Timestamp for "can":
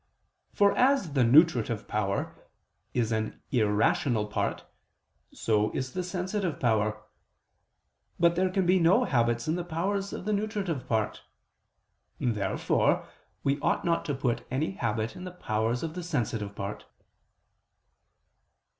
8.49-8.65